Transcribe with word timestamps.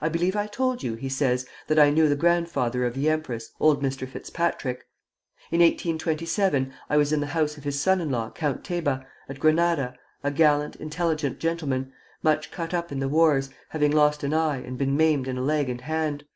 "I 0.00 0.08
believe 0.08 0.36
I 0.36 0.46
told 0.46 0.84
you," 0.84 0.94
he 0.94 1.08
says, 1.08 1.44
"that 1.66 1.76
I 1.76 1.90
knew 1.90 2.08
the 2.08 2.14
grandfather 2.14 2.84
of 2.84 2.94
the 2.94 3.10
empress, 3.10 3.50
old 3.58 3.82
Mr. 3.82 4.08
Fitzpatrick. 4.08 4.86
In 5.50 5.58
1827 5.58 6.72
I 6.88 6.96
was 6.96 7.12
in 7.12 7.18
the 7.18 7.26
house 7.34 7.56
of 7.58 7.64
his 7.64 7.80
son 7.80 8.00
in 8.00 8.10
law, 8.12 8.30
Count 8.30 8.62
Teba, 8.62 9.04
at 9.28 9.40
Granada, 9.40 9.96
a 10.22 10.30
gallant, 10.30 10.76
intelligent 10.76 11.40
gentleman, 11.40 11.92
much 12.22 12.52
cut 12.52 12.72
up 12.72 12.92
in 12.92 13.00
the 13.00 13.08
wars, 13.08 13.50
having 13.70 13.90
lost 13.90 14.22
an 14.22 14.32
eye 14.32 14.58
and 14.62 14.78
been 14.78 14.96
maimed 14.96 15.26
in 15.26 15.36
a 15.36 15.42
leg 15.42 15.68
and 15.68 15.80
hand. 15.80 16.26